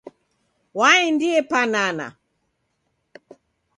[0.77, 2.07] Waendie panana.